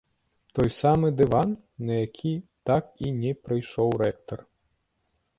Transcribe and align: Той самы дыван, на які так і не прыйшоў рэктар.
Той 0.55 0.69
самы 0.81 1.09
дыван, 1.19 1.51
на 1.89 1.93
які 2.05 2.31
так 2.69 2.89
і 3.09 3.11
не 3.19 3.33
прыйшоў 3.49 3.89
рэктар. 4.03 4.39